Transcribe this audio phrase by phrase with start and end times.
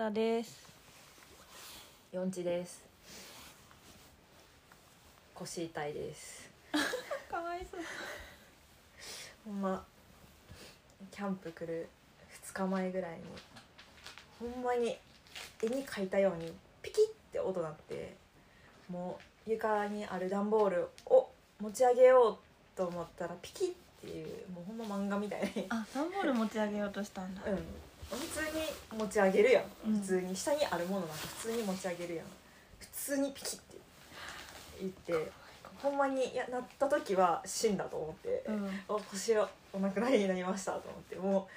[0.00, 0.72] 田です。
[2.10, 2.82] 四地です。
[5.34, 6.48] 腰痛いです。
[7.30, 7.80] かわいそう。
[9.44, 9.84] ほんま
[11.10, 11.86] キャンプ来る
[12.46, 13.24] 2日前ぐらいに
[14.38, 14.98] ほんまに
[15.62, 18.14] 絵に描いたようにピキッって音鳴って
[18.88, 21.30] もう床にある段ボールを
[21.60, 22.38] 持ち上げよう
[22.74, 25.66] と思ったらピキッっていうもうほんま漫画みたいに。
[25.68, 28.40] あ段ボール持ち上げようとしたんだ、うん普通
[28.96, 30.00] に持ち上げるやん、うん。
[30.00, 32.26] 普通に下にあるものなんか普通に持ち上げるやん。
[32.78, 33.76] 普通にピキって
[34.80, 35.30] 言って。
[35.82, 38.68] ほんまにいやなった時は死んだと思って、うん。
[38.88, 41.16] あ腰がお亡くなりになりましたと思って。
[41.16, 41.48] も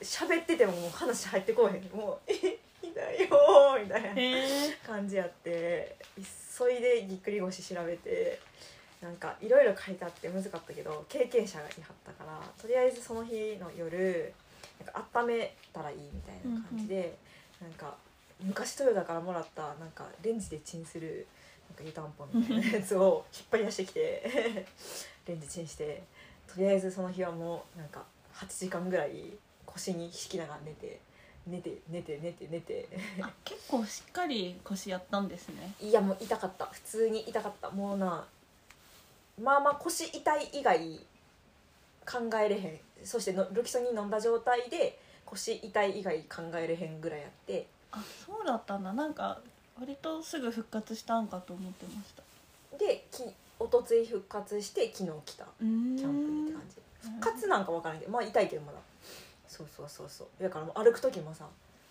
[0.00, 1.96] う喋っててももう話入ってこうへん。
[1.96, 5.96] もう「え痛いよ」みたいな感じやって。
[6.58, 8.40] 急いでぎっくり腰調べて。
[9.00, 14.34] なんかいろいろ書いてあって難かったけど経験者がいはったからとりあえずその日の夜
[14.84, 17.16] なんか温めたらいいみたいな感じで、
[17.60, 17.96] なんか
[18.42, 21.26] 昔トヨタからもらったなんかレンジでチンする
[21.70, 24.66] なんか湯たんぽみたいなやつを引っ張り出してきて
[25.26, 26.02] レンジチンして
[26.46, 29.32] とりあえずその日はもうなんか8時間ぐらい
[29.66, 31.00] 腰に引きながら寝て
[31.46, 32.88] 寝て寝て寝て寝て。
[33.20, 35.74] あ結構しっかり腰やったんですね。
[35.80, 36.66] いやもう痛かった。
[36.66, 37.70] 普通に痛かった。
[37.70, 38.26] もうな
[39.40, 41.00] まあまあ腰痛い以外
[42.06, 47.66] 考えれへんそしてのロキソニン飲んだ状態で腰痛い以外考えれへんぐらいやって。
[47.90, 48.92] あそうだったんだ。
[48.92, 49.40] なんか
[49.78, 52.22] 割とすぐ復活したんかと思ってました。
[52.78, 53.22] でき
[53.58, 55.44] おとつい復活して昨日来た。
[55.58, 56.76] キャンプにって感じ。
[57.08, 58.78] 復活なんか分からんけどまあ痛いけどまだ。
[59.46, 60.42] そうそうそうそう。
[60.42, 61.46] だからもう歩く時もさ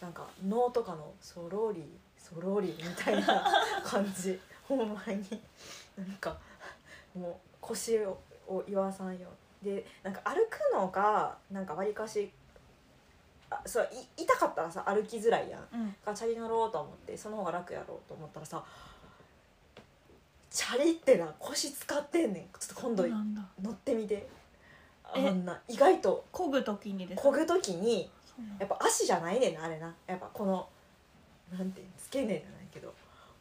[0.00, 1.84] なんか脳とかのソローリー
[2.18, 3.44] ソローリーみたいな
[3.84, 4.38] 感じ。
[4.68, 5.24] ほんまに。
[5.96, 6.36] なんか
[7.14, 8.18] もう腰を
[8.48, 9.28] を言わさんよ
[9.62, 12.30] でなんか歩くのがなんかわりかし
[13.50, 15.68] あそうい痛かったらさ歩きづらいやん。
[15.72, 15.94] うん。
[16.04, 18.62] がチャリ乗ろうと思ってその方が楽やろうと思ったらさ
[20.50, 22.42] チャリってな腰使ってんねん。
[22.58, 23.06] ちょっと今度
[23.62, 24.28] 乗ってみて。
[25.10, 26.26] あえんな意外と。
[26.32, 28.10] 漕ぐ時にです漕ぐ時に
[28.58, 29.94] やっぱ足じゃないねんなあれな。
[30.06, 30.68] やっぱこの
[31.50, 32.92] なんていうの付け根じゃないけど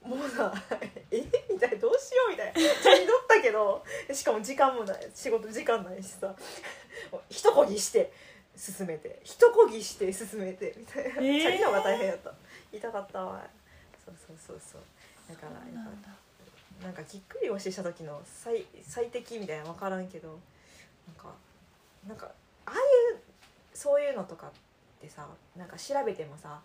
[0.08, 0.54] もうさ
[1.12, 1.18] え？
[1.52, 2.54] みたいなどうしようみたいな。
[2.54, 6.34] チャリ乗ったけどしかも時間もない仕事時間ないしさ。
[7.30, 8.12] 一漕ぎして
[8.56, 9.20] 進めて。
[9.24, 11.42] 一漕ぎして進めてみたいな、えー？
[11.42, 12.34] チャリの方が大変やった。
[12.72, 13.46] 痛かったわ。
[14.06, 14.82] そうそうそうそう。
[15.30, 16.10] だからやっぱなんだ。
[16.84, 20.40] なんかぎっくり腰した時の最最適みたいなの分からんけど
[21.08, 21.34] なんか
[22.08, 22.28] なんか
[22.68, 22.78] ああい
[23.16, 23.20] う
[23.74, 24.52] そういうのとかっ
[25.02, 26.62] てさなんか調べてもさ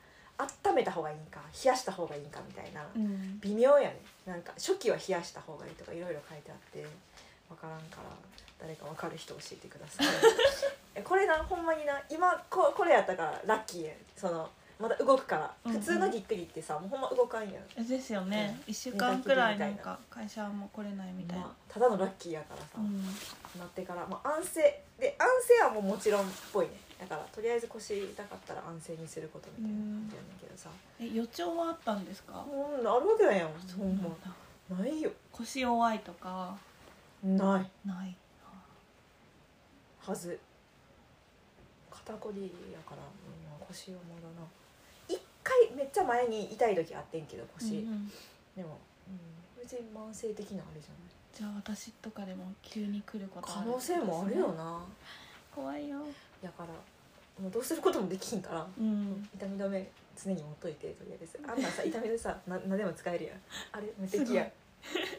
[0.64, 3.38] 温めた方がいいんか冷やした方がいいんかみたいな、うん。
[3.40, 3.96] 微妙やね。
[4.26, 6.86] なんか初期は冷やした方がいいとかいろいろ書いてあって
[7.48, 8.10] 分からんから
[8.60, 10.06] 誰か分かる人教えてください。
[10.94, 14.50] えこれなほんまにな今ここれやったからラッキーその
[14.82, 15.54] まだ動くから。
[15.64, 15.80] うんうん。
[15.80, 17.62] 普通のぎっくりってさもうほんま動かんやん。
[17.76, 23.04] えですよね、うん一週間くらいななんか会社も来れないみたいな、まあ、ただのラッキーやからさ、うん。
[23.04, 24.82] なってから、まあ、安静。
[24.98, 26.72] で安静はもうもちろんっぽいね。
[27.00, 30.68] だからとりあえず腰痛かったら安静にすることみたいな感じやねんけどさ。
[31.00, 32.44] え予兆はあったんですか？
[32.48, 34.78] うんあるわけないやんほんま。
[34.78, 35.10] ないよ。
[35.32, 36.56] 腰弱いとか？
[37.22, 37.88] ない。
[37.88, 38.16] ない。
[40.00, 40.38] はず。
[41.90, 44.42] 肩こりやから、うん、腰はまだな。
[44.42, 44.61] 一
[45.42, 48.08] 回めっちゃ前に痛い時あってんけど腰、うんうん。
[48.56, 50.98] でも、うん、別に慢性的なあれじゃない。
[51.32, 54.80] じゃあ私とかでも急に来ること可能性もあるよな。
[55.54, 55.98] 怖いよ。
[56.42, 56.68] だから
[57.42, 59.28] もうどうすることもできんからうん。
[59.34, 59.88] 痛み止め
[60.22, 61.38] 常に持っといてとりあえず。
[61.46, 63.40] あんなさ 痛みでさな何でも使えるやん。
[63.72, 64.52] あれ無敵やん。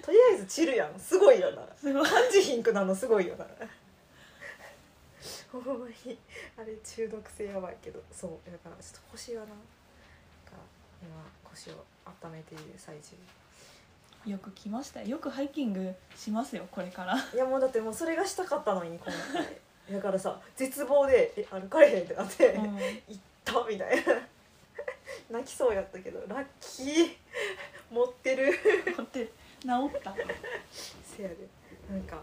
[0.01, 0.99] とりあえずチルやん。
[0.99, 2.03] すごいよな。
[2.03, 3.45] 感じひんくなるのすごいよな。
[5.51, 6.17] ほんまに。
[6.57, 8.01] あれ中毒性やばいけど。
[8.11, 8.51] そう。
[8.51, 9.51] だからちょっと腰はな
[11.03, 11.85] 今腰を
[12.23, 13.15] 温めている最中。
[14.29, 15.07] よく来ましたよ。
[15.07, 17.15] よくハイキングしますよこれから。
[17.33, 22.63] いやもうだってもうそれがしたかったのに今回だからさ絶望で「え歩かれへん」ってなって、うん。
[22.63, 24.13] 行ったみたいな。
[25.29, 27.17] 泣きそうやったけどラッキー。
[27.91, 28.53] 持ってる。
[28.97, 29.25] 待って
[29.61, 30.15] 治った。
[31.03, 31.35] せやで。
[31.91, 32.21] なんか、うん、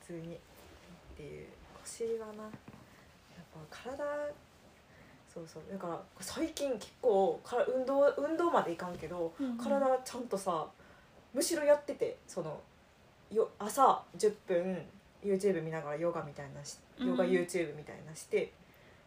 [0.00, 0.38] 普通にっ
[1.16, 1.46] ていう。
[1.82, 2.50] 腰はなやっ
[3.70, 4.04] ぱ体
[5.32, 5.62] そうそう。
[5.72, 9.58] だから最近結構から運動運動までいかんけど、うんうん。
[9.58, 10.66] 体ちゃんとさ
[11.32, 12.60] むしろやっててその
[13.32, 14.82] よ朝10分
[15.24, 17.30] YouTube 見ながらヨガみたいなしヨガうん。
[17.30, 18.52] YouTube みたいなして、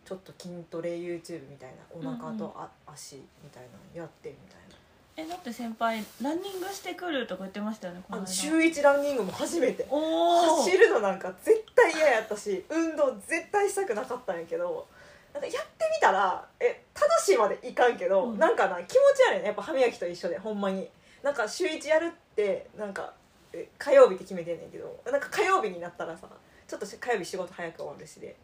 [0.06, 2.38] ちょっと筋トレ YouTube みたいなお腹うんうん。
[2.40, 4.74] とあ、足みたいなのやってみたいな。
[5.16, 8.26] えだって先輩ランニングしてくるとか言ってましたよねこの間。
[8.26, 9.86] あの週1ランニングも初めて。
[9.90, 14.88] 走るのなんか絶対嫌やったし運動絶対したくなかったんやけど
[15.34, 18.40] なんかやってみたらえ正しいまでいかんけど、うん。
[18.40, 18.98] なんかな気持ち
[19.30, 19.46] 悪いね。
[19.46, 20.88] やっぱ歯磨きと一緒でほんまに。
[21.24, 23.14] なんか週1やるってなんか
[23.54, 26.28] え火曜日って決めてんねんけどなんか火曜日になったらさ
[26.68, 28.36] ちょっとし火曜日仕事早く終わるしで。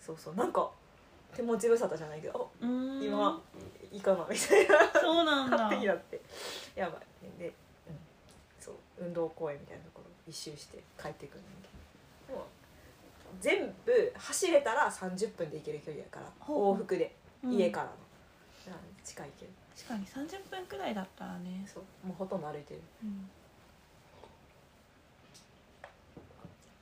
[0.00, 0.68] そうそうなんか
[1.36, 3.02] 手持ち無沙汰じゃないけどあうーん。
[3.02, 3.40] 今
[3.92, 5.00] いいかなみたいな。
[5.00, 5.56] そうなんだ。
[5.56, 6.20] 勝手になって。
[6.74, 7.40] やばい。
[7.40, 7.52] で、うん、
[8.60, 11.72] そう運動公園みたいなところ一周して帰ってくるんだけど
[13.40, 17.52] 全部走れたら30分で行ける距離やから往復でうん。
[17.52, 17.92] 家からの、
[18.66, 19.52] だから近いけど。
[19.76, 21.66] 確かに30分くらいだったらね。
[21.72, 22.06] そう。
[22.06, 22.78] もうほとんど歩いてる。
[22.78, 23.30] っうん。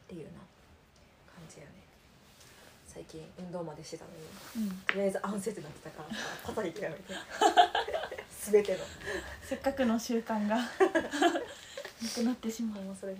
[0.08, 0.30] ていうな
[1.26, 1.70] 感じやね。
[2.86, 4.76] 最近運動までしてたのにうん。
[4.86, 7.02] とりあえず安静ってなってたからさパタリとやめて
[8.50, 8.78] 全ての。
[9.42, 10.56] せっかくの習慣が。
[12.02, 13.18] なくなってしまうそれが。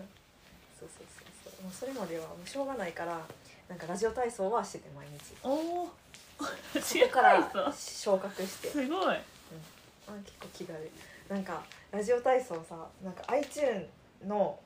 [0.79, 1.30] そうそうそう
[1.63, 3.21] もうそれまではもうしょうがないから
[3.69, 5.35] なんかラジオ体操はしてて毎日。
[5.45, 5.51] お
[5.85, 5.89] お
[6.81, 8.69] そこから昇格して。
[8.69, 9.17] すごい。
[9.17, 9.21] あ
[10.25, 10.91] 結構気軽。
[11.29, 11.63] なんか
[11.93, 13.87] ラジオ体操さなんか iTune
[14.27, 14.59] の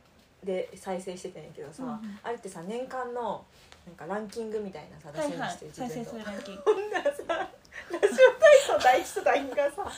[0.43, 2.19] で再生しててんけどさ、うんうん。
[2.23, 3.44] あれってさ年間の
[3.87, 6.62] なんかランキングみたいなさ出して、再生自分のするランキング。
[6.64, 9.93] ほんならさラジオ体操第一と第 二がさ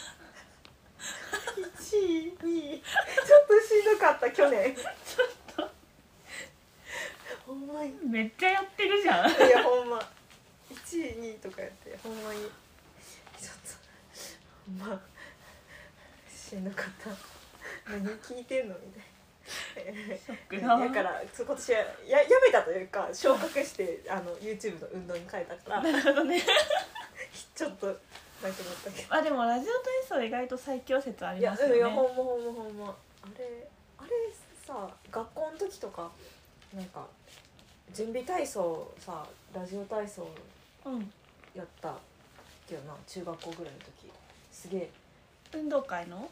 [1.56, 2.82] 1位2位。
[2.82, 4.76] ちょっとしんどかった去年
[7.76, 9.30] まにめっちゃやってるじゃん。
[9.30, 9.98] いやほんま。
[10.70, 12.40] 1位2位とかやってほんまに。
[12.40, 12.48] ちょっ
[14.78, 15.00] とほんま。
[16.28, 17.10] しんどかった。
[17.90, 19.04] 何聞いてんのみたい
[20.60, 20.76] な。
[20.76, 25.82] だだから今年はややめたというか昇格してあの YouTube の運動に変えたから。
[25.82, 26.42] なるほどね。
[27.54, 27.98] ちょっとなく
[28.42, 28.52] なっ
[28.84, 29.14] たけど。
[29.14, 29.72] あでもラジオ
[30.08, 31.74] 体操意外と最強説あいやりますよね。
[31.74, 32.96] うんいやほんまほんまほんま。
[33.22, 33.68] あれ
[33.98, 34.10] あれ
[34.66, 36.10] さ学校の時とか
[36.74, 37.06] なんか
[37.92, 39.24] 準備体操さ
[39.54, 40.28] ラジオ体操
[40.84, 41.10] うん
[41.54, 41.94] やった
[42.68, 44.12] けどな中学校ぐらいの時。
[44.52, 44.90] すげえ。
[45.54, 46.28] 運動会の？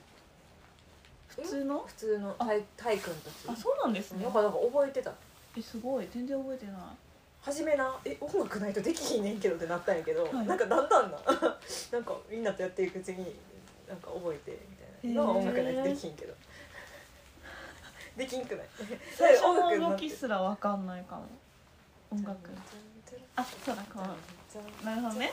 [1.29, 1.85] 普通の？
[1.87, 2.35] 普通の。
[2.39, 3.31] 体体育の時。
[3.49, 4.25] あそうなんですね。
[4.25, 5.13] なんかなんか覚えてた。
[5.57, 6.09] えすごい。
[6.13, 6.75] 全然覚えてない。
[7.41, 10.47] 初めなえ音楽ないとできひんねんけどってなったんやけど、はい。
[10.47, 11.19] なんかだんだんな。
[11.93, 13.35] なんかみんなとやっていくうちに
[13.89, 15.23] なんか覚えてみたいな。
[15.23, 16.35] 今は音楽ないとできひんけど
[18.17, 18.67] できんくない。
[19.17, 19.43] 最初
[19.79, 21.27] の動きすらわかんないかも。
[22.11, 22.51] 音楽。
[23.37, 25.33] あそうだこうなるほどね。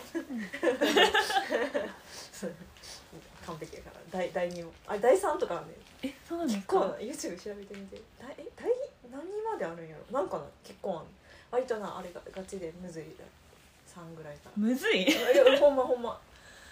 [3.45, 3.99] 完璧やから。
[4.11, 4.71] 第第2も。
[4.87, 5.65] あ第3とかあん
[6.01, 7.97] えそうなんです結構なか YouTube 調べてみて。
[8.19, 8.69] だえ第
[9.11, 10.19] 何まであるんやろ？
[10.19, 10.43] なんかな？
[10.63, 11.05] 結構あん
[11.51, 13.03] 割となあれがガチでむずい。
[13.03, 15.03] 3ぐらいからむずい？
[15.03, 16.19] いやほんまほんま。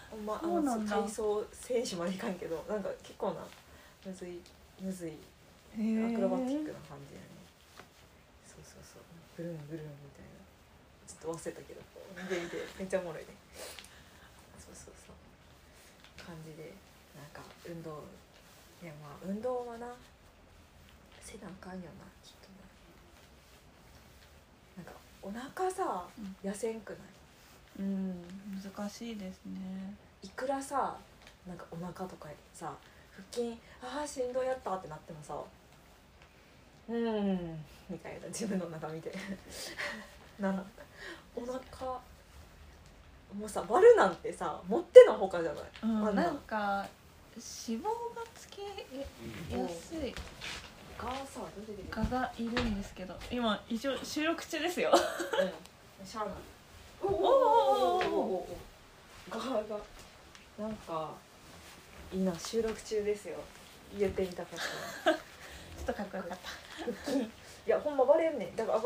[0.10, 3.46] ほんまあの体操選手までいかんけどなんか結構な
[4.04, 4.40] むずい
[4.82, 5.12] むずい
[5.75, 7.27] アクロバティックな感じやね。
[8.45, 9.04] そうそうそう。
[9.38, 10.39] ブルンブルンみたいな。
[11.07, 11.81] ちょっと忘れたけど
[12.21, 13.33] 見て見てめっちゃおもろいね。
[14.60, 15.16] そうそうそう。
[16.19, 16.74] 感じで
[17.16, 18.04] なんか運動
[18.83, 19.88] いやまあ運動はな
[21.21, 22.50] せなあかんよなきっと
[24.77, 27.00] ななんかお腹さうん痩せんくない
[27.80, 27.81] う。
[27.83, 28.21] ん
[28.62, 30.98] 難しいですねいくらさ
[31.48, 32.74] なんかお腹とかさ
[33.31, 35.36] 筋ああしんどいやったってなってもさ
[36.89, 37.66] うーん。
[37.89, 39.12] みたいな自分の中見て。
[40.39, 40.63] なな
[41.36, 41.92] お腹
[43.38, 46.88] もうさバルなんてさ持ってのほかじゃない、うんあんななんか
[47.35, 47.90] 脂肪が
[48.35, 48.64] つけ
[49.56, 50.14] やすい。
[50.97, 54.92] がさ出てきて蚊がいるんですけど今一応収録中ですよ。
[54.92, 56.06] うん。
[56.06, 56.33] しゃあない。
[57.02, 57.99] おおおおお
[58.35, 58.57] お
[59.30, 59.78] ガーが
[60.57, 61.29] なんかいい
[62.13, 63.37] な収録中ですよ。
[63.97, 64.59] 言ってみたかっ
[65.06, 65.13] た。
[65.13, 65.19] ちょ
[65.83, 66.37] っとかっこよかっ
[67.06, 67.11] た。
[67.11, 67.30] い。
[67.66, 68.56] やほんま割れんねん。
[68.56, 68.81] だから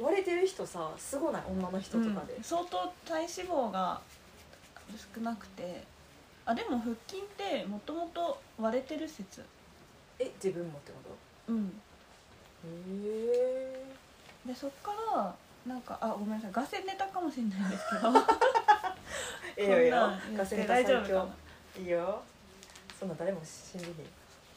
[0.00, 1.42] 割れてる人さすごない？
[1.48, 2.42] 女の人とかで、うん。
[2.42, 4.00] 相当体脂肪が
[5.14, 5.82] 少なくて。
[6.44, 9.44] あでも腹筋ってもともと割れてる説。
[10.18, 10.98] え自分もってこ
[11.48, 11.68] うん。
[11.68, 11.74] と
[12.66, 12.70] へ
[13.74, 13.84] え
[14.46, 15.34] でそっから
[15.66, 16.52] なんかあごめんなさい。
[16.52, 18.12] ガセネタかもしれないんですけど。
[19.58, 19.76] ええよ。
[19.78, 19.96] ええよ
[20.36, 21.28] ガセネタ最強。
[21.78, 22.22] いいよ
[22.98, 24.02] そんな誰も信じひんな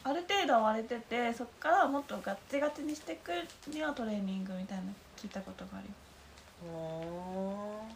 [0.04, 3.30] ある程度は割れててそっからもっとガッチガチにしていく
[3.68, 6.00] にはトレーニングみたいなの聞いたことがあります
[6.66, 7.86] ほ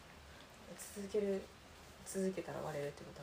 [0.72, 1.42] ー続ける
[2.06, 3.22] 続けたら割れるってこと？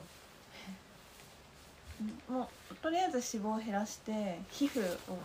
[2.30, 5.18] うんもうとりあえず脂肪を減らして皮膚を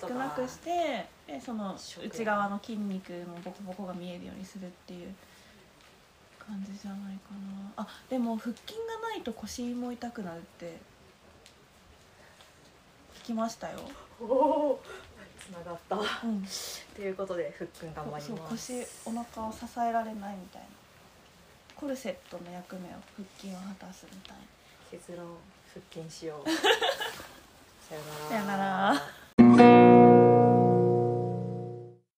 [0.00, 5.12] 少なくしてでその内側の筋肉のボコボコが見えるようにするっていう
[6.38, 7.32] 感じじゃないか
[7.76, 7.82] な。
[7.82, 10.70] あでも腹筋がないと腰も痛くなるって聞
[13.26, 13.80] きましたよ、
[14.20, 14.80] おお
[15.40, 15.96] つながった。
[15.96, 16.46] うん、
[16.94, 18.72] ということでふっくん頑張ります。
[18.72, 20.68] 腰お腹を支えられないみたいな。
[21.74, 24.42] コルセットの役目を腹筋を果たすみたいな。
[24.90, 25.26] 結論
[25.68, 26.48] 腹筋しよう。
[27.88, 28.28] さよなら。
[28.28, 29.25] さよなら